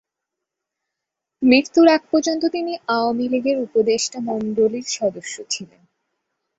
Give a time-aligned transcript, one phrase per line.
[1.41, 5.81] মৃত্যুর আগ পর্যন্ত তিনি আওয়ামীলীগের উপদেষ্টা মণ্ডলীর সদস্য ছিলেন।